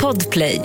[0.00, 0.60] Podplay.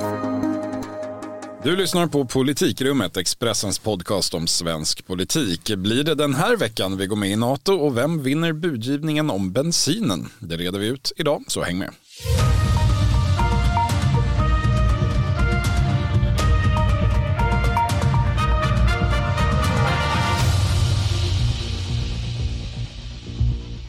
[1.64, 5.76] Du lyssnar på Politikrummet, Expressens podcast om svensk politik.
[5.76, 9.52] Blir det den här veckan vi går med i NATO och vem vinner budgivningen om
[9.52, 10.30] bensinen?
[10.40, 11.90] Det reder vi ut idag, så häng med.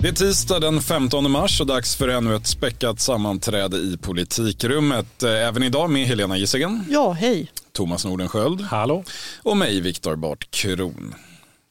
[0.07, 5.23] Det är tisdag den 15 mars och dags för ännu ett späckat sammanträde i politikrummet.
[5.23, 6.85] Även idag med Helena Gissingen.
[6.91, 7.53] Ja, hej.
[7.73, 8.61] Thomas Nordenskjöld.
[8.61, 9.05] Hallå.
[9.43, 11.15] Och mig, Viktor Bart Kron.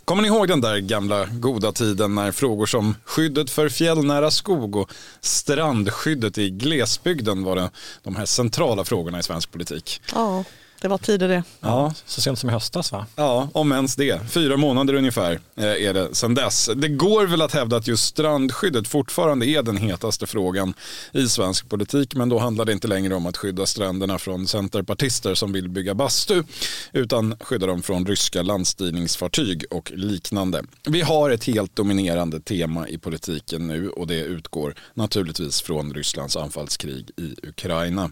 [0.06, 4.76] Kommer ni ihåg den där gamla goda tiden när frågor som skyddet för fjällnära skog
[4.76, 4.92] och
[5.22, 7.70] strandskyddet i glesbygden var
[8.04, 10.02] de här centrala frågorna i svensk politik?
[10.14, 10.44] Ja,
[10.86, 11.44] det var tider det.
[11.60, 13.06] Ja, så sent som i höstas va?
[13.16, 14.20] Ja, om ens det.
[14.30, 16.70] Fyra månader ungefär eh, är det sedan dess.
[16.76, 20.74] Det går väl att hävda att just strandskyddet fortfarande är den hetaste frågan
[21.12, 22.16] i svensk politik.
[22.16, 25.94] Men då handlar det inte längre om att skydda stränderna från centerpartister som vill bygga
[25.94, 26.44] bastu.
[26.92, 30.64] Utan skydda dem från ryska landstigningsfartyg och liknande.
[30.88, 36.36] Vi har ett helt dominerande tema i politiken nu och det utgår naturligtvis från Rysslands
[36.36, 38.12] anfallskrig i Ukraina.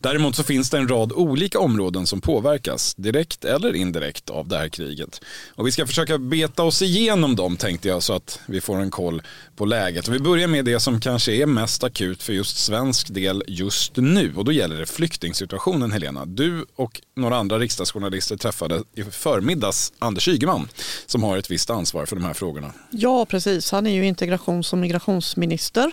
[0.00, 4.58] Däremot så finns det en rad olika områden som påverkas direkt eller indirekt av det
[4.58, 5.20] här kriget.
[5.54, 8.90] Och vi ska försöka beta oss igenom dem tänkte jag så att vi får en
[8.90, 9.22] koll
[9.56, 10.08] på läget.
[10.08, 13.96] Och vi börjar med det som kanske är mest akut för just svensk del just
[13.96, 16.24] nu och då gäller det flyktingsituationen Helena.
[16.26, 20.68] Du och några andra riksdagsjournalister träffade i förmiddags Anders Ygeman
[21.06, 22.72] som har ett visst ansvar för de här frågorna.
[22.90, 23.72] Ja, precis.
[23.72, 25.92] Han är ju integrations och migrationsminister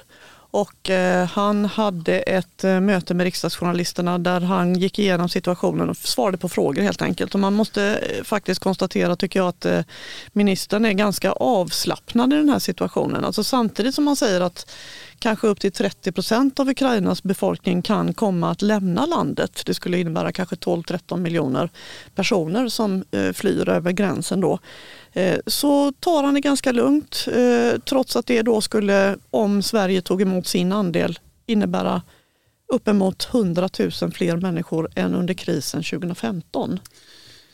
[0.52, 5.98] och eh, han hade ett eh, möte med riksdagsjournalisterna där han gick igenom situationen och
[5.98, 7.34] svarade på frågor helt enkelt.
[7.34, 9.82] Och man måste eh, faktiskt konstatera, tycker jag, att eh,
[10.34, 13.26] ministern är ganska avslappnad i den här situationen.
[13.26, 14.72] Alltså samtidigt som man säger att
[15.20, 19.62] kanske upp till 30 procent av Ukrainas befolkning kan komma att lämna landet.
[19.66, 21.70] Det skulle innebära kanske 12-13 miljoner
[22.16, 24.60] personer som eh, flyr över gränsen då.
[25.18, 30.02] Eh, så tar han det ganska lugnt eh, trots att det då skulle, om Sverige
[30.02, 32.02] tog emot sin andel, innebära
[32.74, 33.70] uppemot 100
[34.02, 36.80] 000 fler människor än under krisen 2015.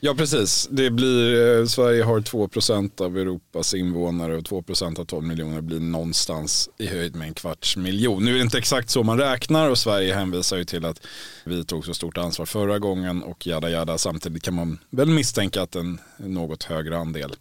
[0.06, 5.24] Ja precis, det blir, eh, Sverige har 2% av Europas invånare och 2% av 12
[5.24, 8.26] miljoner blir någonstans i höjd med en kvarts miljon.
[8.26, 11.06] Nu är det inte exakt så man räknar och Sverige hänvisar ju till att
[11.44, 13.98] vi tog så stort ansvar förra gången och jada jada.
[13.98, 17.34] Samtidigt kan man väl misstänka att en något högre andel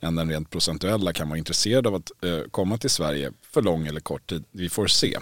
[0.00, 3.86] än den rent procentuella kan vara intresserad av att eh, komma till Sverige för lång
[3.86, 4.44] eller kort tid.
[4.52, 5.18] Vi får se.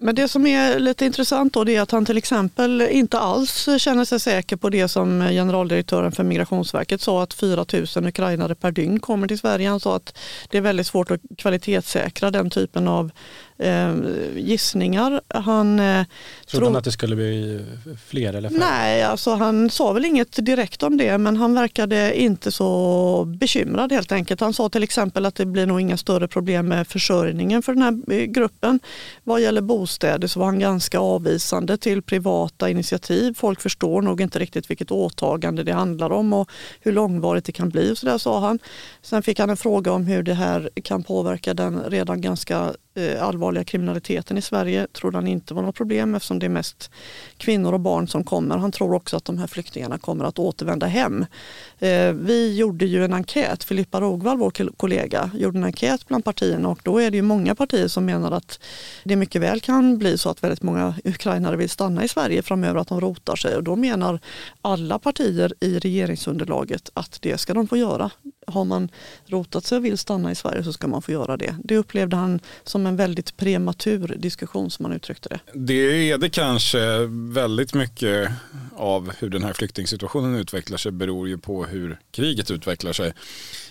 [0.00, 4.04] Men det som är lite intressant då är att han till exempel inte alls känner
[4.04, 7.64] sig säker på det som generaldirektören för Migrationsverket sa att 4
[7.96, 9.68] 000 ukrainare per dygn kommer till Sverige.
[9.68, 10.18] Han sa att
[10.50, 13.10] det är väldigt svårt att kvalitetssäkra den typen av
[13.58, 13.94] eh,
[14.36, 15.20] gissningar.
[15.28, 16.04] Han eh,
[16.46, 17.60] Trodde han att det skulle bli
[18.06, 18.58] fler eller färre?
[18.58, 23.92] Nej, alltså han sa väl inget direkt om det men han verkade inte så bekymrad
[23.92, 24.40] helt enkelt.
[24.40, 27.82] Han sa till exempel att det blir nog inga större problem med försörjningen för den
[27.82, 28.80] här eh, gruppen.
[29.24, 33.34] Vad gäller bostäder så var han ganska avvisande till privata initiativ.
[33.34, 37.68] Folk förstår nog inte riktigt vilket åtagande det handlar om och hur långvarigt det kan
[37.68, 38.58] bli och så där sa han.
[39.02, 43.22] Sen fick han en fråga om hur det här kan påverka den redan ganska Eh,
[43.22, 46.90] allvarliga kriminaliteten i Sverige trodde han inte var något problem eftersom det är mest
[47.36, 48.56] kvinnor och barn som kommer.
[48.56, 51.26] Han tror också att de här flyktingarna kommer att återvända hem.
[51.78, 56.68] Eh, vi gjorde ju en enkät, Filippa Rogvall, vår kollega, gjorde en enkät bland partierna
[56.68, 58.60] och då är det ju många partier som menar att
[59.04, 62.80] det mycket väl kan bli så att väldigt många ukrainare vill stanna i Sverige framöver,
[62.80, 64.20] att de rotar sig och då menar
[64.62, 68.10] alla partier i regeringsunderlaget att det ska de få göra.
[68.48, 68.88] Har man
[69.26, 71.56] rotat sig och vill stanna i Sverige så ska man få göra det.
[71.64, 75.40] Det upplevde han som en väldigt prematur diskussion som man uttryckte det.
[75.54, 78.30] Det är det kanske väldigt mycket
[78.76, 83.12] av hur den här flyktingsituationen utvecklar sig beror ju på hur kriget utvecklar sig.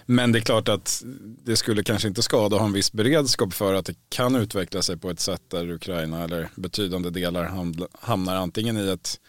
[0.05, 1.03] Men det är klart att
[1.43, 4.81] det skulle kanske inte skada att ha en viss beredskap för att det kan utveckla
[4.81, 7.51] sig på ett sätt där Ukraina eller betydande delar
[7.99, 9.19] hamnar antingen i ett,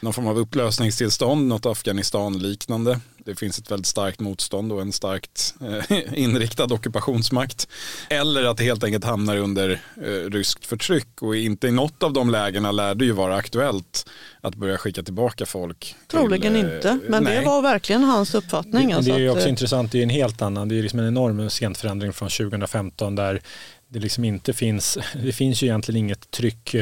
[0.00, 5.54] någon form av upplösningstillstånd, något Afghanistan-liknande det finns ett väldigt starkt motstånd och en starkt
[5.60, 7.68] eh, inriktad ockupationsmakt.
[8.10, 12.12] Eller att det helt enkelt hamnar under eh, ryskt förtryck och inte i något av
[12.12, 14.10] de lägena lär det ju vara aktuellt
[14.40, 15.94] att börja skicka tillbaka folk.
[16.06, 17.38] Troligen till, inte, men nej.
[17.38, 18.88] det var verkligen hans uppfattning.
[18.88, 20.82] Det, alltså det är ju att, också intressant, det är en helt annan, det är
[20.82, 23.42] liksom en enorm sent förändring från 2015 där
[23.90, 26.74] det liksom inte finns, det finns ju egentligen inget tryck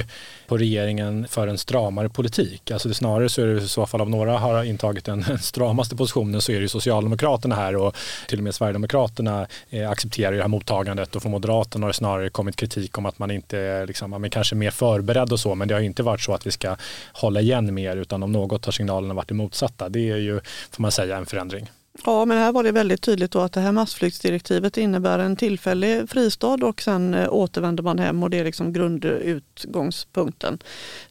[0.47, 2.71] på regeringen för en stramare politik.
[2.71, 5.97] Alltså det snarare så är det i så fall om några har intagit den, stramaste
[5.97, 7.97] positionen så är det ju Socialdemokraterna här och
[8.29, 11.95] till och med Sverigedemokraterna eh, accepterar ju det här mottagandet och från Moderaterna har det
[11.95, 15.41] snarare kommit kritik om att man inte är liksom, man är kanske mer förberedd och
[15.41, 16.77] så men det har inte varit så att vi ska
[17.13, 19.89] hålla igen mer utan om något har signalerna varit det motsatta.
[19.89, 21.71] Det är ju, får man säga, en förändring.
[22.05, 26.11] Ja, men här var det väldigt tydligt då att det här massflyktsdirektivet innebär en tillfällig
[26.11, 30.59] fristad och sen eh, återvänder man hem och det är liksom grundutgångspunkten.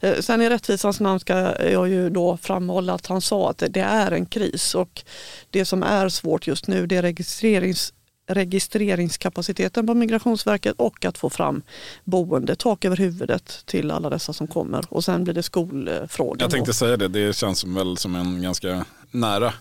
[0.00, 1.34] Eh, sen i rättvisans namn ska
[1.70, 5.02] jag ju då framhålla att han sa att det är en kris och
[5.50, 7.92] det som är svårt just nu det är registrerings
[8.26, 11.62] registreringskapaciteten på Migrationsverket och att få fram
[12.04, 14.84] boende, tak över huvudet till alla dessa som kommer.
[14.88, 16.38] Och sen blir det skolfrågan.
[16.40, 19.52] Jag tänkte säga det, det känns väl som en ganska nära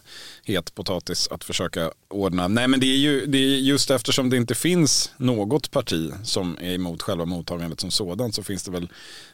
[0.44, 2.48] het potatis att försöka ordna.
[2.48, 6.58] Nej men det är ju det är just eftersom det inte finns något parti som
[6.62, 8.90] är emot själva mottagandet som sådant så finns det väl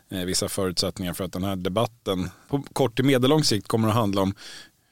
[0.10, 3.94] eh, vissa förutsättningar för att den här debatten på kort till medellång sikt kommer att
[3.94, 4.34] handla om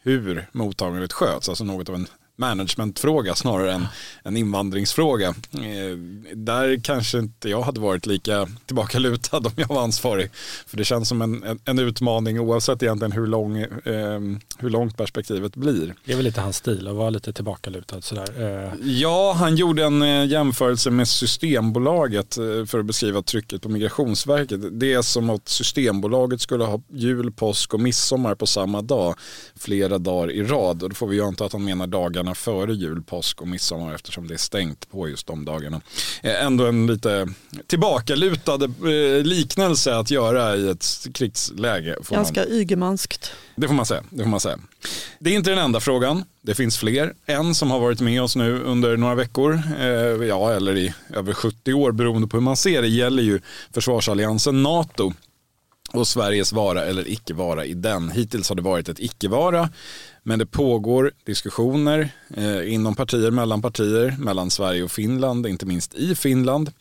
[0.03, 2.07] hur mottagandet sköts, alltså något av en
[2.39, 3.87] managementfråga snarare än
[4.23, 5.27] en invandringsfråga.
[5.53, 5.97] Eh,
[6.35, 10.29] där kanske inte jag hade varit lika tillbakalutad om jag var ansvarig.
[10.67, 14.19] För det känns som en, en utmaning oavsett egentligen hur, lång, eh,
[14.57, 15.95] hur långt perspektivet blir.
[16.05, 18.27] Det är väl lite hans stil att vara lite tillbakalutad sådär.
[18.37, 18.89] Eh.
[18.89, 22.35] Ja, han gjorde en eh, jämförelse med Systembolaget
[22.67, 24.79] för att beskriva trycket på Migrationsverket.
[24.79, 29.15] Det är som att Systembolaget skulle ha jul, påsk och midsommar på samma dag
[29.55, 30.83] flera dagar i rad.
[30.83, 33.47] Och då får vi ju anta att han menar dagarna dagarna före jul, påsk och
[33.47, 35.81] midsommar eftersom det är stängt på just de dagarna.
[36.23, 37.27] Eh, ändå en lite
[37.67, 41.95] tillbakalutad eh, liknelse att göra i ett krigsläge.
[42.09, 42.49] Ganska man.
[42.49, 43.31] ygemanskt.
[43.55, 44.03] Det får man säga.
[44.09, 44.59] Det får man säga.
[45.19, 46.23] Det är inte den enda frågan.
[46.41, 47.13] Det finns fler.
[47.25, 51.33] En som har varit med oss nu under några veckor, eh, ja eller i över
[51.33, 53.41] 70 år beroende på hur man ser det, gäller ju
[53.73, 55.13] försvarsalliansen NATO
[55.93, 58.11] och Sveriges vara eller icke vara i den.
[58.11, 59.69] Hittills har det varit ett icke-vara
[60.29, 65.93] men det pågår diskussioner eh, inom partier, mellan partier, mellan Sverige och Finland, inte minst
[65.93, 66.71] i Finland.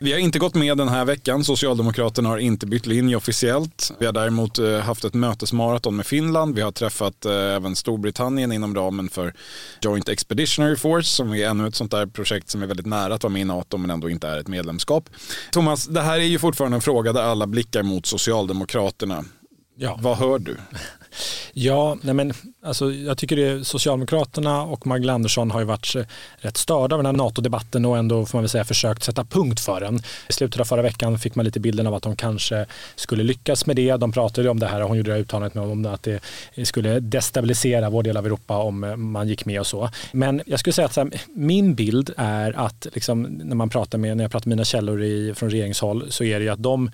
[0.00, 1.44] Vi har inte gått med den här veckan.
[1.44, 3.92] Socialdemokraterna har inte bytt linje officiellt.
[3.98, 6.54] Vi har däremot eh, haft ett mötesmaraton med Finland.
[6.54, 9.34] Vi har träffat eh, även Storbritannien inom ramen för
[9.80, 13.22] Joint Expeditionary Force som är ännu ett sånt där projekt som är väldigt nära att
[13.22, 15.10] vara med i NATO men ändå inte är ett medlemskap.
[15.50, 19.24] Thomas, det här är ju fortfarande en fråga där alla blickar mot Socialdemokraterna.
[19.76, 19.98] Ja.
[20.02, 20.56] Vad hör du?
[21.54, 22.32] Ja, nej men,
[22.62, 26.04] alltså, jag tycker det, Socialdemokraterna och Magdalena Andersson har ju varit eh,
[26.36, 29.60] rätt störda av den här NATO-debatten och ändå får man väl säga försökt sätta punkt
[29.60, 29.96] för den.
[30.28, 32.66] I slutet av förra veckan fick man lite bilden av att de kanske
[32.96, 33.96] skulle lyckas med det.
[33.96, 36.20] De pratade om det här och hon gjorde det här uttalandet med om att det
[36.64, 39.90] skulle destabilisera vår del av Europa om eh, man gick med och så.
[40.12, 44.16] Men jag skulle säga att här, min bild är att liksom, när man pratar med,
[44.16, 46.90] när jag pratar med mina källor i, från regeringshåll så är det ju att de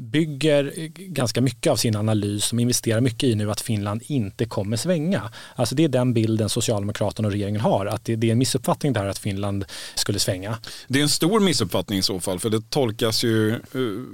[0.00, 4.76] bygger ganska mycket av sin analys, de investerar mycket i nu att Finland inte kommer
[4.76, 5.30] svänga.
[5.54, 8.92] Alltså det är den bilden Socialdemokraterna och regeringen har, att det, det är en missuppfattning
[8.92, 9.64] där att Finland
[9.94, 10.58] skulle svänga.
[10.88, 13.58] Det är en stor missuppfattning i så fall, för det tolkas ju eh,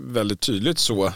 [0.06, 1.12] väldigt tydligt så eh,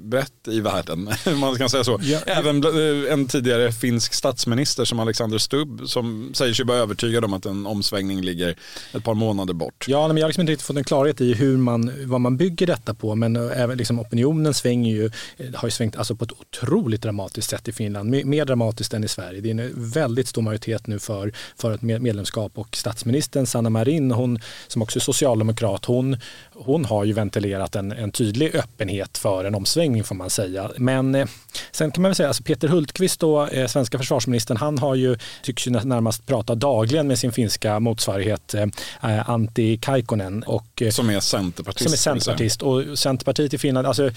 [0.00, 2.00] brett i världen, man kan säga så.
[2.02, 2.18] Ja.
[2.26, 7.34] Även eh, en tidigare finsk statsminister som Alexander Stubb som säger sig vara övertygad om
[7.34, 8.56] att en omsvängning ligger
[8.92, 9.84] ett par månader bort.
[9.88, 12.36] Ja, men jag har liksom inte riktigt fått en klarhet i hur man, vad man
[12.36, 16.24] bygger detta på, men även liksom opinionen svänger ju, eh, har ju svängt alltså på
[16.24, 19.40] ett otroligt dramatiskt sätt i Finland, mer dramatiskt än i Sverige.
[19.40, 23.70] Det är en eh, väldigt stor majoritet nu för, för ett medlemskap och statsministern Sanna
[23.70, 24.38] Marin, hon
[24.68, 26.16] som också är socialdemokrat, hon,
[26.54, 30.70] hon har ju ventilerat en, en tydlig öppenhet för en omsvängning får man säga.
[30.76, 31.26] Men eh,
[31.70, 35.16] sen kan man väl säga, alltså Peter Hultqvist då, eh, svenska försvarsministern, han har ju,
[35.42, 40.42] tycks ju närmast prata dagligen med sin finska motsvarighet eh, Antti Kaikkonen.
[40.42, 41.84] Och, eh, som är centerpartist.
[41.84, 44.12] Som är centerpartist och Centerpartiet i Finland, alltså, eh,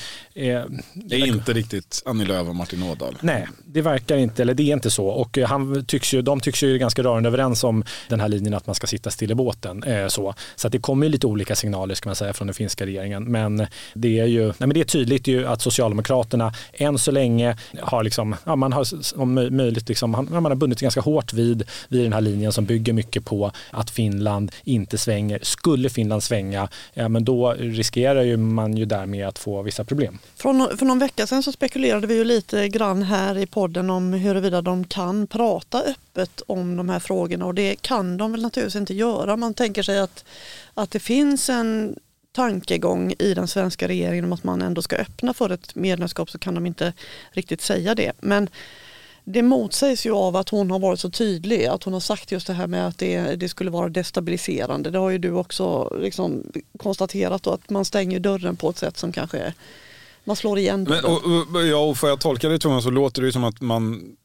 [0.93, 3.17] det är inte riktigt Annie Lööf och Martin Ådahl.
[3.21, 5.07] Nej, det verkar inte, eller det är inte så.
[5.07, 8.53] Och eh, han tycks ju, de tycks ju ganska rörande överens om den här linjen
[8.53, 9.83] att man ska sitta still i båten.
[9.83, 13.23] Eh, så så det kommer lite olika signaler ska man säga från den finska regeringen.
[13.23, 17.57] Men det är ju nej, men det är tydligt ju att Socialdemokraterna än så länge
[17.81, 22.03] har, liksom, ja, man har om möjligt liksom, man har bundit ganska hårt vid, vid
[22.03, 25.39] den här linjen som bygger mycket på att Finland inte svänger.
[25.43, 30.19] Skulle Finland svänga, ja, men då riskerar ju man ju därmed att få vissa problem.
[30.35, 34.13] Från, för någon vecka sedan så spekulerade vi ju lite grann här i podden om
[34.13, 38.75] huruvida de kan prata öppet om de här frågorna och det kan de väl naturligtvis
[38.75, 39.37] inte göra.
[39.37, 40.25] Man tänker sig att,
[40.73, 41.95] att det finns en
[42.37, 46.39] tankegång i den svenska regeringen om att man ändå ska öppna för ett medlemskap så
[46.39, 46.93] kan de inte
[47.31, 48.11] riktigt säga det.
[48.19, 48.49] Men
[49.23, 52.47] det motsägs ju av att hon har varit så tydlig, att hon har sagt just
[52.47, 54.89] det här med att det, det skulle vara destabiliserande.
[54.89, 56.43] Det har ju du också liksom
[56.79, 59.53] konstaterat då, att man stänger dörren på ett sätt som kanske är,
[60.23, 63.21] man slår igen Men, och, och, ja, och får jag tolka det Thomas så låter
[63.21, 64.15] det ju som att man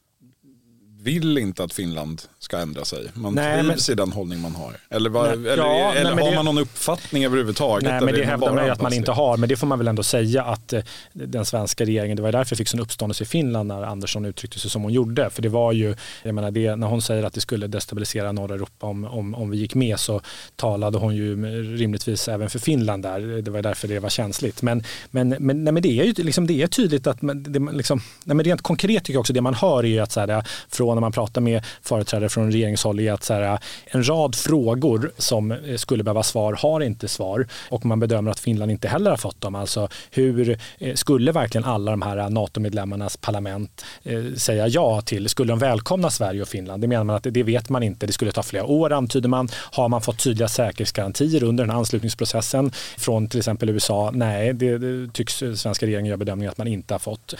[1.01, 3.11] vill inte att Finland ska ändra sig.
[3.13, 3.93] Man nej, trivs men...
[3.93, 4.73] i den hållning man har.
[4.89, 6.35] Eller, var, nej, eller, ja, eller nej, har det...
[6.35, 7.89] man någon uppfattning överhuvudtaget?
[7.89, 9.37] Nej, men det hävdar man ju att man inte har.
[9.37, 10.83] Men det får man väl ändå säga att eh,
[11.13, 14.59] den svenska regeringen, det var därför det fick sån uppståndelse i Finland när Andersson uttryckte
[14.59, 15.29] sig som hon gjorde.
[15.29, 18.55] För det var ju, jag menar det, när hon säger att det skulle destabilisera norra
[18.55, 20.21] Europa om, om, om vi gick med så
[20.55, 21.45] talade hon ju
[21.77, 23.41] rimligtvis även för Finland där.
[23.41, 24.61] Det var därför det var känsligt.
[24.61, 27.59] Men, men, men, nej, men det är ju liksom, det är tydligt att man, det,
[27.59, 30.19] liksom, nej, men rent konkret tycker jag också det man hör är ju att så
[30.19, 34.35] här, från när man pratar med företrädare från regeringshåll är att så här, en rad
[34.35, 38.87] frågor som eh, skulle behöva svar har inte svar och man bedömer att Finland inte
[38.87, 39.55] heller har fått dem.
[39.55, 45.29] Alltså hur eh, skulle verkligen alla de här NATO-medlemmarnas parlament eh, säga ja till?
[45.29, 46.81] Skulle de välkomna Sverige och Finland?
[46.81, 48.05] Det menar man att det vet man inte.
[48.05, 49.49] Det skulle ta flera år antyder man.
[49.71, 54.11] Har man fått tydliga säkerhetsgarantier under den här anslutningsprocessen från till exempel USA?
[54.13, 57.33] Nej, det, det tycks svenska regeringen göra bedömningen att man inte har fått.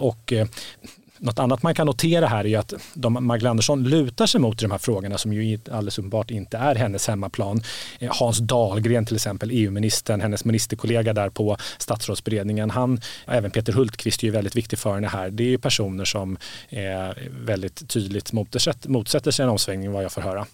[0.00, 0.32] Och
[1.20, 4.64] något annat man kan notera här är att de Magdalena Andersson lutar sig mot i
[4.64, 7.62] de här frågorna som ju alldeles uppenbart inte är hennes hemmaplan.
[7.98, 14.22] Eh, Hans Dahlgren till exempel, EU-ministern, hennes ministerkollega där på statsrådsberedningen, han, även Peter Hultqvist
[14.22, 15.30] är ju väldigt viktig för henne här.
[15.30, 16.36] Det är personer som
[16.68, 16.80] eh,
[17.30, 20.46] väldigt tydligt motsätter sig en omsvängning vad jag får höra.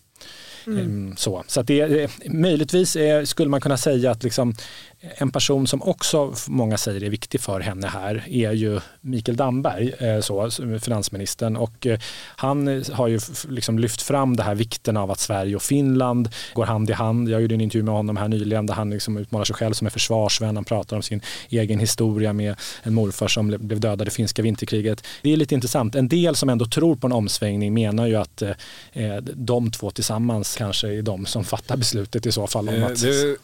[0.67, 0.79] Mm.
[0.79, 4.55] Ehm, så, så att det, möjligtvis skulle man kunna säga att liksom,
[5.01, 9.93] en person som också många säger är viktig för henne här är ju Mikael Damberg,
[9.99, 10.51] eh, så,
[10.81, 11.57] finansministern.
[11.57, 11.99] Och eh,
[12.37, 16.67] han har ju liksom lyft fram det här vikten av att Sverige och Finland går
[16.67, 17.29] hand i hand.
[17.29, 19.87] Jag gjorde en intervju med honom här nyligen där han liksom utmålar sig själv som
[19.87, 20.57] en försvarsvän.
[20.57, 25.07] Han pratar om sin egen historia med en morfar som blev dödad i finska vinterkriget.
[25.23, 25.95] Det är lite intressant.
[25.95, 30.57] En del som ändå tror på en omsvängning menar ju att eh, de två tillsammans
[30.57, 32.69] kanske är de som fattar beslutet i så fall.
[32.69, 33.03] Om att...
[33.03, 33.37] det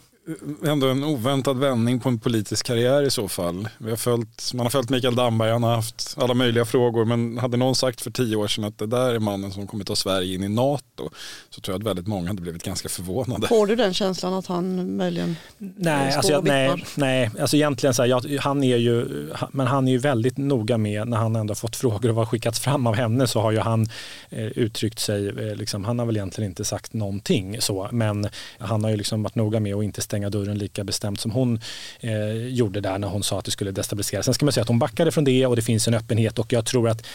[0.65, 3.69] ändå en oväntad vändning på en politisk karriär i så fall.
[3.77, 7.37] Vi har följt, man har följt Mikael Damberg, han har haft alla möjliga frågor men
[7.37, 9.95] hade någon sagt för tio år sedan att det där är mannen som kommer ta
[9.95, 11.09] Sverige in i NATO
[11.49, 13.47] så tror jag att väldigt många hade blivit ganska förvånade.
[13.47, 18.01] Får du den känslan att han möjligen Nej, alltså jag, nej, nej, alltså egentligen så
[18.01, 21.55] här, jag, han är ju, men han är ju väldigt noga med när han ändå
[21.55, 23.87] fått frågor och har skickats fram av henne så har ju han
[24.29, 28.83] eh, uttryckt sig, eh, liksom, han har väl egentligen inte sagt någonting så men han
[28.83, 31.59] har ju liksom varit noga med att inte stänga dörren lika bestämt som hon
[31.99, 34.23] eh, gjorde där när hon sa att det skulle destabilisera.
[34.23, 36.53] Sen ska man säga att hon backade från det och det finns en öppenhet och
[36.53, 37.05] jag tror att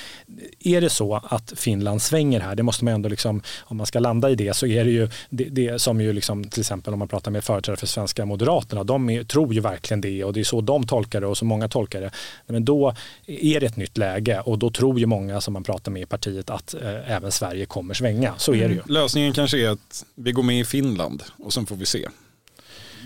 [0.63, 3.87] eh, är det så att Finland svänger här, det måste man ändå liksom, om man
[3.87, 6.93] ska landa i det så är det ju det, det som ju liksom till exempel
[6.93, 10.33] om man pratar med företrädare för svenska moderaterna, de är, tror ju verkligen det och
[10.33, 12.11] det är så de tolkar det och så många tolkar det.
[12.47, 12.95] Men då
[13.27, 16.07] är det ett nytt läge och då tror ju många som man pratar med i
[16.07, 18.35] partiet att eh, även Sverige kommer svänga.
[18.39, 18.81] Så är det ju.
[18.81, 18.85] Mm.
[18.87, 22.09] Lösningen kanske är att vi går med i Finland och sen får vi se.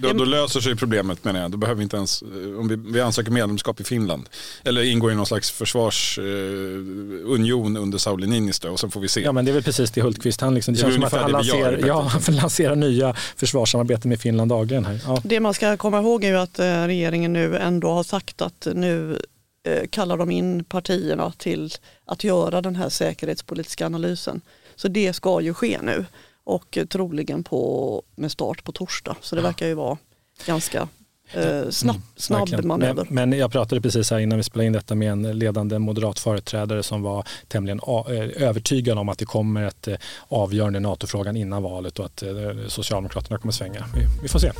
[0.03, 1.51] Då, då, löser sig problemet menar jag.
[1.51, 2.29] Då behöver vi inte ens, eh,
[2.59, 4.29] om vi, vi ansöker medlemskap i Finland.
[4.65, 9.21] Eller ingår i någon slags försvarsunion eh, under Sauli Niinistö och sen får vi se.
[9.21, 11.13] Ja men det är väl precis det Hultqvist, han, liksom, det, det känns som att
[11.13, 14.85] han lanserar, ja, han lanserar nya försvarssamarbeten med Finland dagligen.
[14.85, 15.01] Här.
[15.07, 15.21] Ja.
[15.25, 18.67] Det man ska komma ihåg är ju att eh, regeringen nu ändå har sagt att
[18.75, 19.19] nu
[19.91, 21.71] kallar de in partierna till
[22.05, 24.41] att göra den här säkerhetspolitiska analysen.
[24.77, 26.05] Så det ska ju ske nu
[26.45, 29.17] och troligen på, med start på torsdag.
[29.21, 29.99] Så det verkar ju vara
[30.47, 30.89] ganska
[31.33, 33.07] eh, snabb, mm, snabb manöver.
[33.11, 36.19] Men, men, jag pratade precis här innan vi spelade in detta med en ledande moderat
[36.19, 39.97] företrädare som var tämligen eh, övertygad om att det kommer ett eh,
[40.29, 42.31] avgörande NATO-frågan innan valet och att eh,
[42.69, 43.87] Socialdemokraterna kommer svänga.
[43.95, 44.51] Vi, vi får se.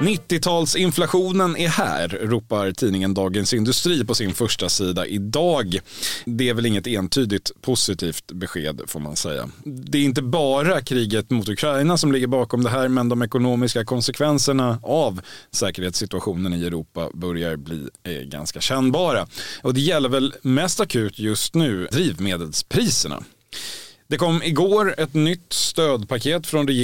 [0.00, 5.78] 90-talsinflationen är här, ropar tidningen Dagens Industri på sin första sida idag.
[6.24, 9.48] Det är väl inget entydigt positivt besked får man säga.
[9.64, 13.84] Det är inte bara kriget mot Ukraina som ligger bakom det här, men de ekonomiska
[13.84, 15.20] konsekvenserna av
[15.52, 19.26] säkerhetssituationen i Europa börjar bli eh, ganska kännbara.
[19.62, 23.24] Och det gäller väl mest akut just nu drivmedelspriserna.
[24.08, 26.83] Det kom igår ett nytt stödpaket från regeringen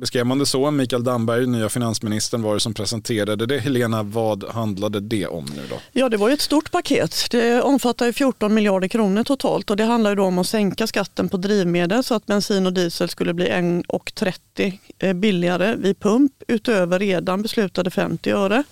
[0.00, 0.70] beskrev man det så.
[0.70, 3.58] Mikael Damberg, nya finansministern, var det som presenterade det.
[3.58, 5.76] Helena, vad handlade det om nu då?
[5.92, 7.26] Ja, det var ju ett stort paket.
[7.30, 11.28] Det omfattar 14 miljarder kronor totalt och det handlar ju då om att sänka skatten
[11.28, 16.98] på drivmedel så att bensin och diesel skulle bli 1,30 eh, billigare vid pump utöver
[16.98, 18.64] redan beslutade 50 öre.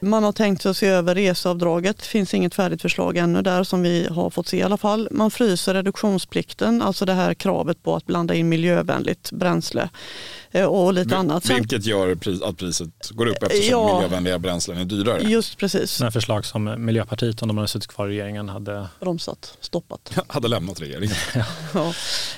[0.00, 1.98] Man har tänkt sig att se över reseavdraget.
[1.98, 5.08] Det finns inget färdigt förslag ännu där som vi har fått se i alla fall.
[5.10, 9.88] Man fryser reduktionsplikten, alltså det här kravet på att blanda in miljövänligt bränsle.
[10.52, 11.44] Eh, och lite annat.
[11.44, 15.22] Sen, Vilket gör att priset går upp eftersom ja, miljövänliga bränslen är dyrare.
[15.22, 15.90] Just precis.
[15.90, 20.12] Sådana förslag som Miljöpartiet, om de hade suttit kvar i regeringen, hade bromsat, stoppat.
[20.28, 21.16] hade lämnat regeringen.
[21.74, 21.92] ja.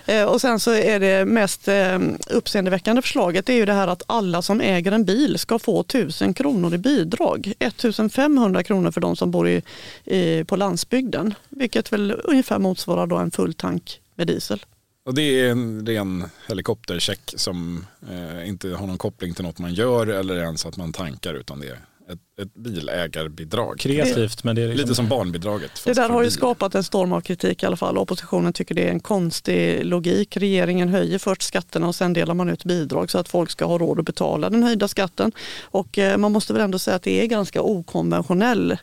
[0.07, 1.99] Eh, och sen så är det mest eh,
[2.31, 6.35] uppseendeväckande förslaget är ju det här att alla som äger en bil ska få 1000
[6.35, 7.52] kronor i bidrag.
[7.59, 9.63] 1500 kronor för de som bor i,
[10.05, 14.65] i, på landsbygden, vilket väl ungefär motsvarar då en full tank med diesel.
[15.05, 19.75] Och det är en ren helikoptercheck som eh, inte har någon koppling till något man
[19.75, 21.79] gör eller ens att man tankar utan det är
[22.09, 23.79] ett, ett bilägarbidrag.
[23.79, 24.83] Kreativt men det är liksom...
[24.83, 25.83] Lite som barnbidraget.
[25.85, 27.99] Det där har ju skapat en storm av kritik i alla fall.
[27.99, 30.37] Oppositionen tycker det är en konstig logik.
[30.37, 33.79] Regeringen höjer först skatterna och sen delar man ut bidrag så att folk ska ha
[33.79, 35.33] råd att betala den höjda skatten.
[35.63, 38.77] Och eh, man måste väl ändå säga att det är ganska okonventionell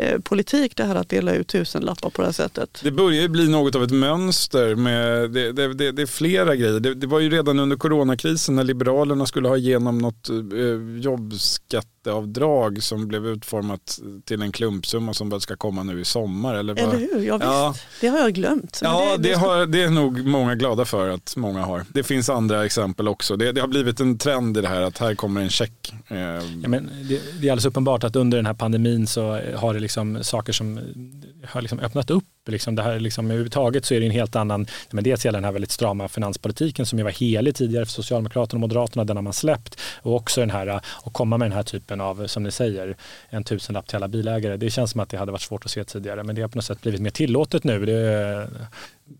[0.00, 2.80] Eh, politik det här att dela ut tusenlappar på det här sättet.
[2.82, 6.56] Det börjar ju bli något av ett mönster med, det, det, det, det är flera
[6.56, 6.80] grejer.
[6.80, 10.36] Det, det, var ju redan under coronakrisen när Liberalerna skulle ha igenom något eh,
[12.08, 16.54] jobbskatteavdrag som blev utformat till en klumpsumma som väl ska komma nu i sommar.
[16.54, 16.84] Eller, vad?
[16.84, 17.44] eller hur, ja, visst.
[17.44, 17.74] Ja.
[18.00, 18.80] Det har jag glömt.
[18.82, 21.84] Ja, det, har, det är nog många glada för att många har.
[21.88, 23.36] Det finns andra exempel också.
[23.36, 25.94] Det, har blivit en trend i det här att här kommer en check.
[26.08, 26.18] Eh.
[26.18, 29.80] Ja, men det, det är alldeles uppenbart att under den här pandemin så har det
[29.80, 30.80] liksom saker som
[31.48, 32.24] har liksom öppnat upp.
[32.48, 35.44] Liksom det här liksom, överhuvudtaget så är det en helt annan, men dels gäller den
[35.44, 39.22] här väldigt strama finanspolitiken som ju var helig tidigare för Socialdemokraterna och Moderaterna, den har
[39.22, 39.80] man släppt.
[40.02, 42.96] Och också den här att komma med den här typen av, som ni säger,
[43.28, 44.56] en tusenlapp till alla bilägare.
[44.56, 46.58] Det känns som att det hade varit svårt att se tidigare, men det har på
[46.58, 47.86] något sätt blivit mer tillåtet nu.
[47.86, 48.48] Det, är eh,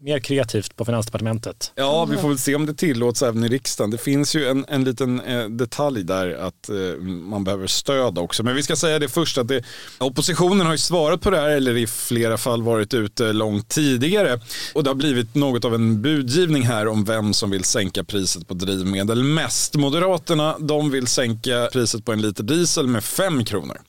[0.00, 1.72] mer kreativt på Finansdepartementet.
[1.74, 3.90] Ja, vi får väl se om det tillåts även i riksdagen.
[3.90, 8.42] Det finns ju en, en liten eh, detalj där att eh, man behöver stöd också.
[8.42, 9.64] Men vi ska säga det först att det,
[9.98, 13.68] oppositionen har ju svarat på det här eller i flera fall varit ute Eh, långt
[13.68, 14.40] tidigare.
[14.74, 18.48] Och det har blivit något av en budgivning här om vem som vill sänka priset
[18.48, 19.74] på drivmedel mest.
[19.74, 23.80] Moderaterna de vill sänka priset på en liter diesel med 5 kronor.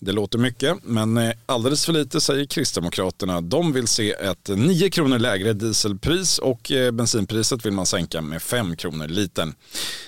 [0.00, 3.40] Det låter mycket, men eh, alldeles för lite säger Kristdemokraterna.
[3.40, 8.42] De vill se ett 9 kronor lägre dieselpris och eh, bensinpriset vill man sänka med
[8.42, 9.54] 5 kronor litern.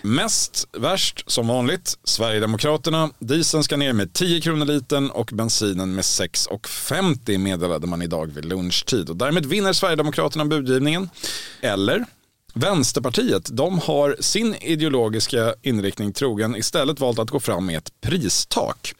[0.03, 3.11] Mest värst som vanligt Sverigedemokraterna.
[3.18, 8.44] Dieseln ska ner med 10 kronor litern och bensinen med 6,50 meddelade man idag vid
[8.44, 9.11] lunchtid.
[9.11, 11.11] Och därmed vinner Sverigedemokraterna budgivningen.
[11.61, 12.05] Eller
[12.55, 18.94] Vänsterpartiet de har sin ideologiska inriktning trogen istället valt att gå fram med ett pristak.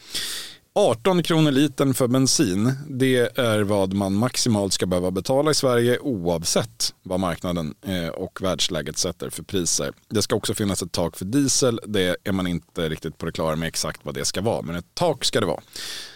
[0.81, 5.99] 18 kronor litern för bensin, det är vad man maximalt ska behöva betala i Sverige
[5.99, 9.93] oavsett vad marknaden eh, och världsläget sätter för priser.
[10.09, 13.33] Det ska också finnas ett tak för diesel, det är man inte riktigt på det
[13.33, 15.61] klara med exakt vad det ska vara, men ett tak ska det vara.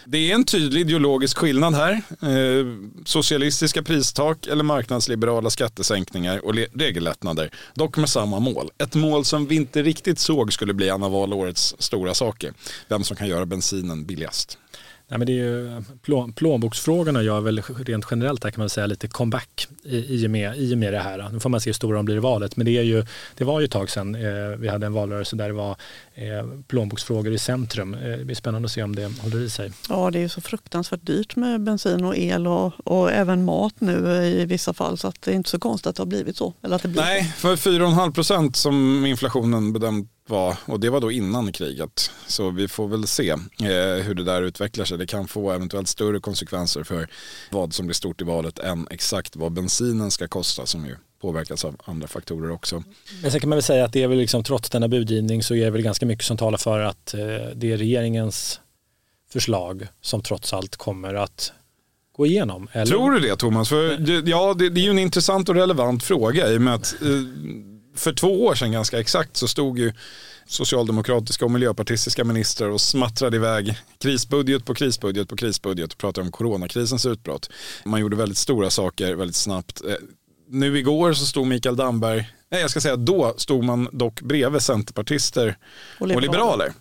[0.07, 1.91] Det är en tydlig ideologisk skillnad här.
[2.21, 2.65] Eh,
[3.05, 7.49] socialistiska pristak eller marknadsliberala skattesänkningar och regellättnader.
[7.73, 8.69] Dock med samma mål.
[8.77, 12.53] Ett mål som vi inte riktigt såg skulle bli en av valårets stora saker.
[12.87, 14.57] Vem som kan göra bensinen billigast.
[15.07, 18.87] Nej, men det är ju, plå, plånboksfrågorna gör väl rent generellt där kan man säga
[18.87, 21.29] lite comeback i, i, och, med, i och med det här.
[21.31, 23.05] Nu får man se hur stora de blir i valet men det, är ju,
[23.37, 25.75] det var ju ett tag sedan eh, vi hade en valrörelse där det var
[26.13, 27.93] eh, plånboksfrågor i centrum.
[27.93, 29.71] Eh, det blir spännande att se om det håller i sig.
[29.89, 33.73] Ja det är ju så fruktansvärt dyrt med bensin och el och, och även mat
[33.79, 36.37] nu i vissa fall så att det är inte så konstigt att det har blivit
[36.37, 36.53] så.
[36.63, 41.01] Eller att det blir Nej, för 4,5 procent som inflationen bedömt var, och det var
[41.01, 42.11] då innan kriget.
[42.27, 44.97] Så vi får väl se eh, hur det där utvecklar sig.
[44.97, 47.07] Det kan få eventuellt större konsekvenser för
[47.51, 51.65] vad som blir stort i valet än exakt vad bensinen ska kosta som ju påverkas
[51.65, 52.83] av andra faktorer också.
[53.21, 55.55] Men sen kan man väl säga att det är väl liksom, trots denna budgivning så
[55.55, 57.19] är det väl ganska mycket som talar för att eh,
[57.55, 58.59] det är regeringens
[59.29, 61.51] förslag som trots allt kommer att
[62.15, 62.67] gå igenom.
[62.71, 62.85] Eller?
[62.85, 63.69] Tror du det Thomas?
[63.69, 66.95] För, ja, det, det, är ju en intressant och relevant fråga i och med att
[67.01, 67.07] eh,
[67.95, 69.93] för två år sedan ganska exakt så stod ju
[70.47, 76.31] socialdemokratiska och miljöpartistiska ministrar och smattrade iväg krisbudget på krisbudget på krisbudget och pratade om
[76.31, 77.49] coronakrisens utbrott.
[77.85, 79.81] Man gjorde väldigt stora saker väldigt snabbt.
[79.85, 79.93] Eh,
[80.49, 84.61] nu igår så stod Mikael Damberg Nej, jag ska säga då stod man dock bredvid
[84.61, 85.57] centerpartister
[85.99, 86.27] och liberaler.
[86.27, 86.73] Och liberaler.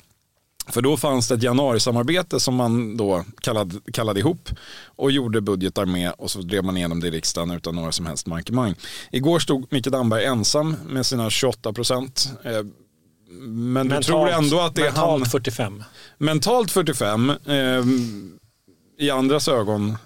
[0.67, 4.49] För då fanns det ett januarisamarbete som man då kallade, kallade ihop
[4.87, 8.07] och gjorde budgetar med och så drev man igenom det i riksdagen utan några som
[8.07, 8.75] helst mankemang.
[9.11, 12.33] Igår stod Mikael Damberg ensam med sina 28 procent.
[12.45, 12.53] Eh,
[13.41, 15.31] men mentalt, du tror ändå att det är mentalt han...
[15.31, 15.85] 45.
[16.19, 17.31] Mentalt 45.
[17.31, 17.85] Eh,
[18.99, 19.97] I andras ögon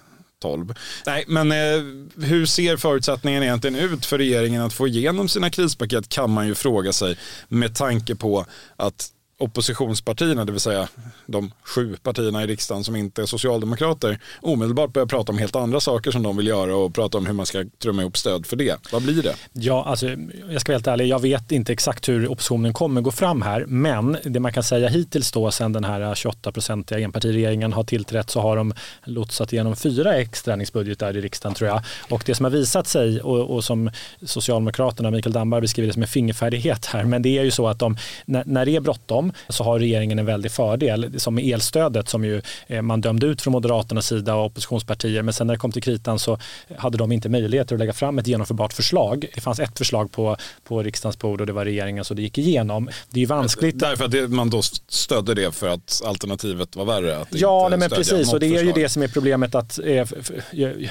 [0.41, 0.73] 12.
[1.05, 6.09] Nej, men eh, hur ser förutsättningen egentligen ut för regeringen att få igenom sina krispaket
[6.09, 7.17] kan man ju fråga sig
[7.47, 8.45] med tanke på
[8.75, 10.87] att oppositionspartierna, det vill säga
[11.25, 15.79] de sju partierna i riksdagen som inte är socialdemokrater, omedelbart börjar prata om helt andra
[15.79, 18.55] saker som de vill göra och prata om hur man ska trumma ihop stöd för
[18.55, 18.91] det.
[18.91, 19.35] Vad blir det?
[19.53, 20.07] Ja, alltså,
[20.49, 23.65] jag ska vara helt ärlig, jag vet inte exakt hur oppositionen kommer gå fram här,
[23.67, 28.41] men det man kan säga hittills då sedan den här 28-procentiga enpartiregeringen har tillträtt så
[28.41, 28.73] har de
[29.03, 31.81] lotsat igenom fyra extra ändringsbudgetar i riksdagen tror jag.
[32.09, 36.01] Och det som har visat sig och, och som Socialdemokraterna, Mikael Damberg beskriver det som
[36.01, 39.28] en fingerfärdighet här, men det är ju så att de, när, när det är bråttom
[39.49, 41.19] så har regeringen en väldig fördel.
[41.19, 45.21] Som med elstödet som ju eh, man dömde ut från Moderaternas sida och oppositionspartier.
[45.21, 46.37] Men sen när det kom till kritan så
[46.77, 49.25] hade de inte möjligheter att lägga fram ett genomförbart förslag.
[49.35, 52.37] Det fanns ett förslag på, på riksdagens bord och det var regeringen så det gick
[52.37, 52.89] igenom.
[53.09, 53.79] Det är vanskligt.
[53.79, 57.17] Därför att det, man då stödde det för att alternativet var värre?
[57.17, 60.05] Att ja, nej, men precis och det är ju det som är problemet att eh,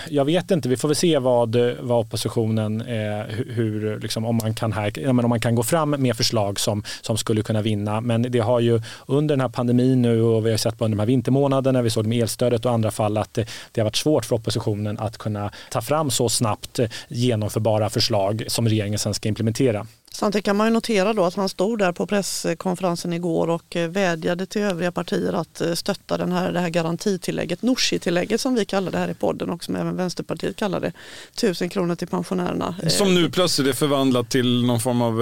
[0.09, 4.55] jag vet inte, vi får väl se vad, vad oppositionen, eh, hur, liksom, om, man
[4.55, 8.01] kan här, om man kan gå fram med förslag som, som skulle kunna vinna.
[8.01, 10.97] Men det har ju under den här pandemin nu och vi har sett på under
[10.97, 13.97] de här vintermånaderna, vi såg det med elstödet och andra fall att det har varit
[13.97, 19.14] svårt för oppositionen att kunna ta fram så snabbt eh, genomförbara förslag som regeringen sen
[19.14, 19.87] ska implementera.
[20.18, 23.88] Samtidigt kan man ju notera då att han stod där på presskonferensen igår och eh,
[23.88, 28.64] vädjade till övriga partier att eh, stötta den här, det här garantitillägget, Nooshi-tillägget som vi
[28.64, 30.92] kallar det här i podden och som även Vänsterpartiet kallar det.
[31.35, 32.74] Tusen kronor till pensionärerna.
[32.83, 35.20] Eh, som nu plötsligt är förvandlat till någon form av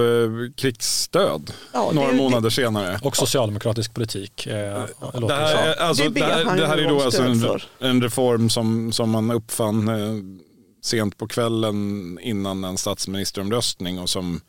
[0.55, 2.99] krigsstöd ja, några det, månader senare.
[3.03, 4.43] Och socialdemokratisk politik.
[4.45, 4.87] det,
[5.29, 9.31] här, alltså, det, här, det här är då alltså en, en reform som, som man
[9.31, 9.89] uppfann
[10.87, 14.41] sent på kvällen innan en statsministeromröstning och som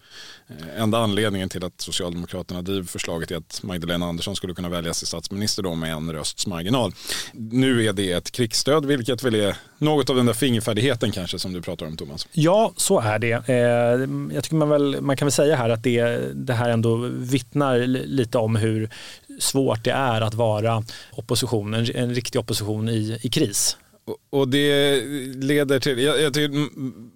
[0.48, 4.98] eh, enda anledningen till att Socialdemokraterna driver förslaget är att Magdalena Andersson skulle kunna väljas
[4.98, 6.92] till statsminister då med en rösts marginal.
[7.32, 11.52] Nu är det ett krigsstöd vilket väl är något av den där fingerfärdigheten kanske som
[11.52, 12.28] du pratar om Thomas.
[12.32, 13.48] Ja, så är det.
[13.48, 16.02] Eh, jag tycker man, väl, man kan väl säga här att det,
[16.34, 18.90] det här ändå vittnar lite om hur
[19.38, 23.76] svårt det är att vara opposition, en, en riktig opposition i, i kris.
[24.30, 25.00] Och det
[25.34, 26.68] leder till, jag, jag tycker,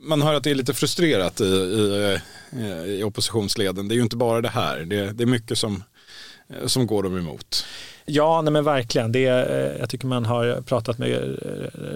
[0.08, 2.18] man hör att det är lite frustrerat i, i,
[2.52, 3.88] eh, i oppositionsleden.
[3.88, 5.84] Det är ju inte bara det här, det, det är mycket som,
[6.48, 7.64] eh, som går dem emot.
[8.04, 9.12] Ja, nej men verkligen.
[9.12, 11.18] Det, eh, jag tycker man har pratat med eh,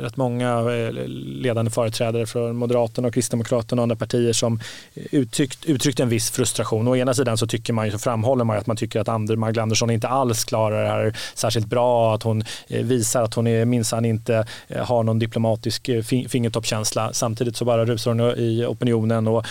[0.03, 4.61] rätt många eh, ledande företrädare från Moderaterna och Kristdemokraterna och andra partier som
[4.95, 6.89] uttryckt, uttryckt en viss frustration.
[6.89, 9.63] Å ena sidan så tycker man ju, så framhåller man att man tycker att Magdalena
[9.63, 14.47] Andersson inte alls klarar det här särskilt bra, att hon visar att hon minsann inte
[14.77, 15.91] har någon diplomatisk
[16.29, 17.13] fingertoppkänsla.
[17.13, 19.47] Samtidigt så bara rusar hon i opinionen och,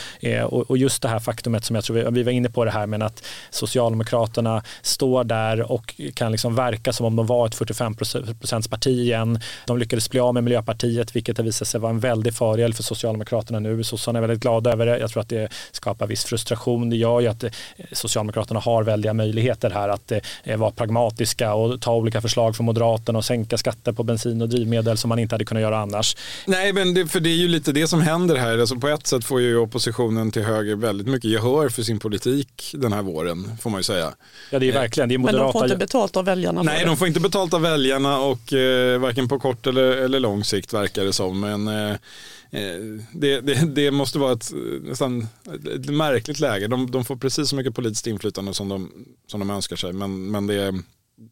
[0.52, 2.88] och just det här faktumet som jag tror vi, vi var inne på det här
[2.88, 7.56] med att Socialdemokraterna står där och kan liksom liksom verka som om de var ett
[7.56, 7.96] 45
[8.70, 9.40] parti igen.
[9.66, 12.84] De lyckades bli av med Miljöpartiet vilket har visat sig vara en väldig fördel för
[12.84, 13.84] Socialdemokraterna nu.
[13.84, 15.00] Sossarna är väldigt glada över det.
[15.00, 16.90] Jag tror att det skapar viss frustration.
[16.90, 17.52] Det gör ju att eh,
[17.92, 20.12] Socialdemokraterna har väldiga möjligheter här att
[20.44, 24.50] eh, vara pragmatiska och ta olika förslag från Moderaterna och sänka skatter på bensin och
[24.50, 26.16] drivmedel som man inte hade kunnat göra annars.
[26.46, 28.58] Nej, men det, för det är ju lite det som händer här.
[28.58, 32.76] Alltså på ett sätt får ju oppositionen till höger väldigt mycket gehör för sin politik
[32.78, 34.14] den här våren, får man ju säga.
[34.52, 35.10] Ja, det är verkligen.
[35.10, 35.44] Det är moderata...
[35.44, 38.54] Men de får inte betalt av väljarna Nej, de får inte betalt av väljarna och
[38.54, 41.40] eh, varken på kort eller, eller lång sikt verkar det som.
[41.40, 41.92] Men eh,
[42.52, 42.80] eh
[43.12, 45.28] det, det, det, måste vara ett, nästan
[45.76, 46.68] ett märkligt läge.
[46.68, 48.92] De, de, får precis så mycket politiskt inflytande som de,
[49.28, 49.94] som de önskar sig.
[49.94, 50.80] Men, men det,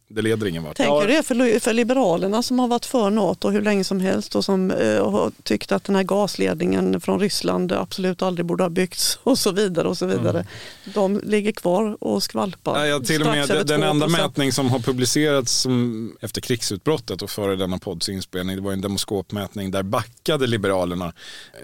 [0.10, 0.78] det leder ingen vart.
[0.78, 4.46] Tänker det för, för Liberalerna som har varit för NATO hur länge som helst och
[4.46, 9.20] som eh, har tyckt att den här gasledningen från Ryssland absolut aldrig borde ha byggts
[9.24, 9.88] och så vidare.
[9.88, 10.40] och så vidare.
[10.40, 10.46] Mm.
[10.94, 12.86] De ligger kvar och skvalpar.
[12.86, 17.30] Ja, till och med den, den enda mätning som har publicerats som, efter krigsutbrottet och
[17.30, 21.14] före denna podds inspelning det var en demoskopmätning där backade Liberalerna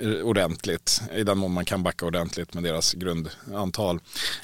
[0.01, 3.99] eh, ordentligt i den mån man kan backa ordentligt med deras grundantal.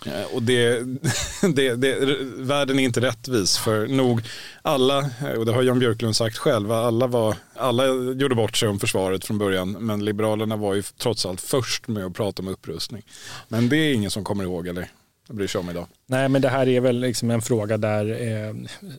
[0.06, 0.80] Eh, och det,
[1.56, 4.22] det, det, världen är inte rättvis för nog
[4.62, 8.70] alla, eh, och det har Jan Björklund sagt själv, alla, var, alla gjorde bort sig
[8.70, 9.72] om försvaret från början.
[9.72, 13.04] Men Liberalerna var ju trots allt först med att prata om upprustning.
[13.48, 14.90] Men det är ingen som kommer ihåg eller?
[15.30, 15.88] Bryr sig om idag.
[16.08, 18.56] Nej, men det här är väl liksom en fråga där eh,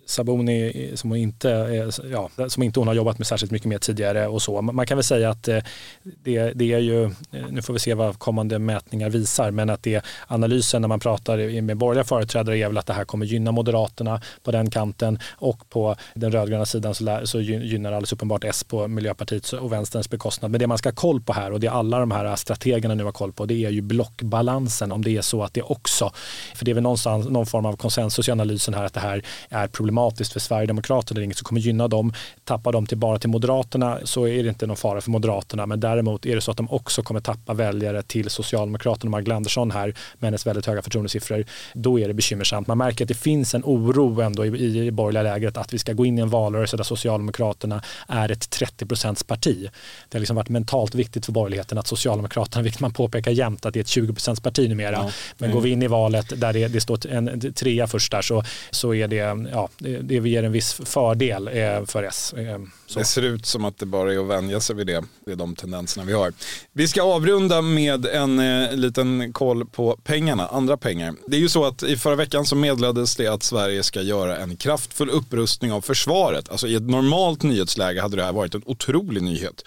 [0.06, 3.80] Saboni, som hon, inte, eh, ja, som inte hon har jobbat med särskilt mycket med
[3.80, 4.62] tidigare och så.
[4.62, 5.58] Man kan väl säga att eh,
[6.02, 7.10] det, det, är ju, eh,
[7.50, 11.60] nu får vi se vad kommande mätningar visar, men att det analysen när man pratar
[11.60, 15.68] med borgerliga företrädare är väl att det här kommer gynna Moderaterna på den kanten och
[15.68, 20.10] på den rödgröna sidan så, lär, så gynnar alldeles uppenbart S på Miljöpartiets och Vänsterns
[20.10, 20.50] bekostnad.
[20.50, 23.04] Men det man ska ha koll på här och det alla de här strategerna nu
[23.04, 26.12] har koll på, det är ju blockbalansen om det är så att det också,
[26.54, 29.00] för det är väl någon någonstans någon form av konsensus i analysen här att det
[29.00, 31.14] här är problematiskt för Sverigedemokraterna.
[31.14, 32.12] Det är inget som kommer gynna dem.
[32.44, 35.66] Tappar de till bara till Moderaterna så är det inte någon fara för Moderaterna.
[35.66, 39.10] Men däremot är det så att de också kommer tappa väljare till Socialdemokraterna.
[39.10, 41.44] Magdalena Andersson här med hennes väldigt höga förtroendesiffror.
[41.72, 42.66] Då är det bekymmersamt.
[42.66, 45.78] Man märker att det finns en oro ändå i, i, i borgerliga lägret att vi
[45.78, 48.86] ska gå in i en valrörelse där Socialdemokraterna är ett 30
[49.26, 49.68] parti.
[50.08, 53.74] Det har liksom varit mentalt viktigt för borgerligheten att Socialdemokraterna, vilket man påpekar jämt, att
[53.74, 54.92] det är ett 20 parti numera.
[54.92, 55.10] Ja.
[55.38, 58.44] Men går vi in i valet där det, det står en trea först där så,
[58.70, 62.34] så är det, ja, det, det ger en viss fördel eh, för S.
[62.36, 62.98] Eh, så.
[62.98, 65.04] Det ser ut som att det bara är att vänja sig vid det.
[65.26, 66.32] Det är de tendenserna vi har.
[66.72, 71.14] Vi ska avrunda med en eh, liten koll på pengarna, andra pengar.
[71.26, 74.36] Det är ju så att i förra veckan så meddelades det att Sverige ska göra
[74.36, 76.48] en kraftfull upprustning av försvaret.
[76.48, 79.64] Alltså i ett normalt nyhetsläge hade det här varit en otrolig nyhet.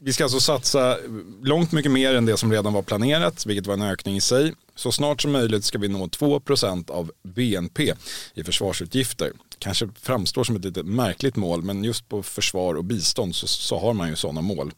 [0.00, 0.96] Vi ska alltså satsa
[1.42, 4.52] långt mycket mer än det som redan var planerat, vilket var en ökning i sig.
[4.74, 7.94] Så snart som möjligt ska vi nå 2% av BNP
[8.34, 9.32] i försvarsutgifter.
[9.58, 13.78] Kanske framstår som ett lite märkligt mål men just på försvar och bistånd så, så
[13.78, 14.72] har man ju sådana mål.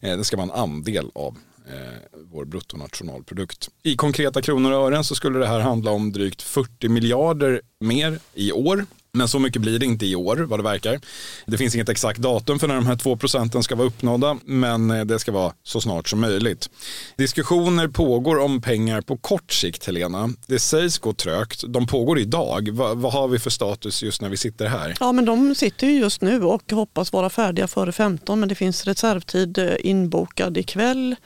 [0.00, 1.36] Eh, det ska vara en andel av
[1.68, 3.68] eh, vår bruttonationalprodukt.
[3.82, 8.18] I konkreta kronor och ören så skulle det här handla om drygt 40 miljarder mer
[8.34, 8.86] i år
[9.18, 11.00] men så mycket blir det inte i år vad det verkar.
[11.46, 14.90] Det finns inget exakt datum för när de här två procenten ska vara uppnådda men
[14.90, 16.70] eh, det ska vara så snart som möjligt.
[17.16, 20.30] Diskussioner pågår om pengar på kort sikt Helena.
[20.46, 21.64] Det sägs gå trögt.
[21.68, 22.68] De pågår idag.
[22.72, 24.94] Va, vad har vi för status just när vi sitter här?
[25.00, 28.54] Ja men de sitter ju just nu och hoppas vara färdiga före 15 men det
[28.54, 31.16] finns reservtid eh, inbokad ikväll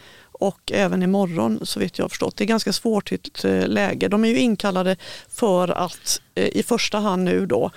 [0.42, 2.36] och även imorgon så vet jag förstått.
[2.36, 3.12] Det är ganska svårt
[3.44, 4.08] eh, läge.
[4.08, 4.96] De är ju inkallade
[5.28, 7.70] för att i första hand nu då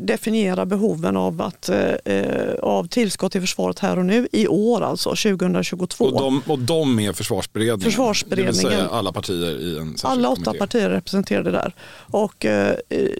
[0.00, 1.68] definiera behoven av, att,
[2.04, 6.04] eh, av tillskott till försvaret här och nu i år, alltså 2022.
[6.04, 7.80] Och de, och de är försvarsberedningen?
[7.80, 8.54] Försvarsberedningen.
[8.54, 10.58] Det vill säga alla partier i en Alla åtta kommitté.
[10.58, 11.74] partier är representerade där.
[11.94, 12.76] Och, eh,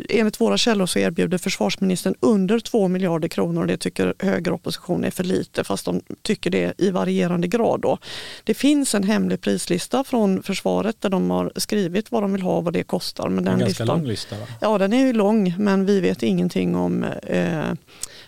[0.08, 5.10] enligt våra källor så erbjuder försvarsministern under 2 miljarder kronor och det tycker högeroppositionen är
[5.10, 7.80] för lite fast de tycker det i varierande grad.
[7.80, 7.98] Då.
[8.44, 12.56] Det finns en hemlig prislista från försvaret där de har skrivit vad de vill ha
[12.56, 13.28] och vad det kostar.
[13.28, 14.46] Men den en ganska listan, lång lista va?
[14.60, 17.72] Ja den är ju lång men vi vet ingenting om eh,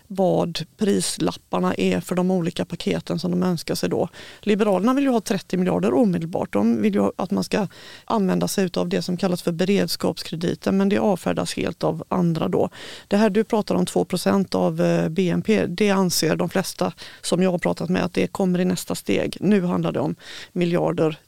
[0.07, 4.09] vad prislapparna är för de olika paketen som de önskar sig då.
[4.41, 6.53] Liberalerna vill ju ha 30 miljarder omedelbart.
[6.53, 7.69] De vill ju att man ska
[8.05, 12.71] använda sig av det som kallas för beredskapskrediten men det avfärdas helt av andra då.
[13.09, 17.51] Det här du pratar om 2% av eh, BNP, det anser de flesta som jag
[17.51, 19.37] har pratat med att det kommer i nästa steg.
[19.41, 20.15] Nu handlar det om
[20.53, 21.19] miljarder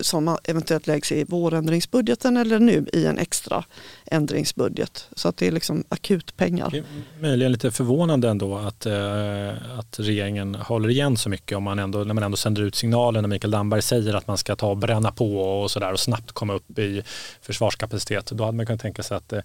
[0.00, 3.64] som eventuellt läggs i vårändringsbudgeten eller nu i en extra
[4.06, 5.08] ändringsbudget.
[5.16, 6.70] Så att det är liksom akutpengar.
[6.70, 6.84] Det är
[7.20, 11.98] möjligen lite förvånande ändå att, eh, att regeringen håller igen så mycket om man ändå,
[11.98, 14.76] när man ändå sänder ut signalen när Mikael Damberg säger att man ska ta och
[14.76, 17.02] bränna på och sådär och snabbt komma upp i
[17.40, 18.26] försvarskapacitet.
[18.26, 19.40] Då hade man kunnat tänka sig att eh,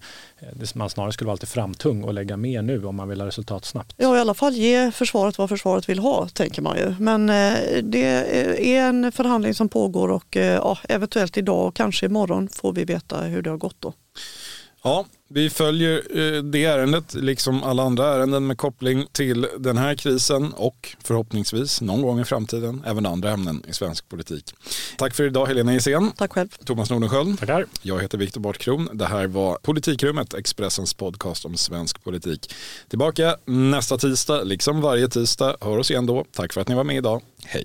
[0.74, 3.64] man snarare skulle vara lite framtung och lägga mer nu om man vill ha resultat
[3.64, 3.94] snabbt.
[3.96, 6.94] Ja i alla fall ge försvaret vad försvaret vill ha tänker man ju.
[6.98, 8.04] Men eh, det
[8.74, 12.72] är en förhandling som pågår och och eh, ja, eventuellt idag och kanske imorgon får
[12.72, 13.92] vi veta hur det har gått då.
[14.84, 19.94] Ja, vi följer eh, det ärendet, liksom alla andra ärenden med koppling till den här
[19.94, 24.54] krisen och förhoppningsvis någon gång i framtiden även andra ämnen i svensk politik.
[24.98, 26.12] Tack för idag Helena Gissén.
[26.16, 26.48] Tack själv.
[26.64, 27.38] Thomas Nordenskjöld.
[27.38, 27.66] Tackar.
[27.82, 28.88] Jag heter Viktor Bartkron.
[28.92, 32.54] Det här var Politikrummet, Expressens podcast om svensk politik.
[32.88, 35.56] Tillbaka nästa tisdag, liksom varje tisdag.
[35.60, 36.24] Hör oss igen då.
[36.32, 37.22] Tack för att ni var med idag.
[37.44, 37.64] Hej.